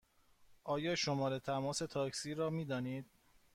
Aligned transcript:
آیا 0.63 0.95
شماره 0.95 1.39
تماس 1.39 1.77
تاکسی 1.77 2.33
را 2.33 2.49
می 2.49 2.65
دانید؟ 2.65 3.05